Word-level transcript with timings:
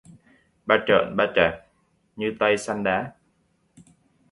Ba 0.67 0.75
trợn 0.87 1.15
ba 1.17 1.31
trạc 1.35 1.63
như 2.15 2.35
Tây 2.39 2.57
săn 2.57 2.83
đá 2.83 3.13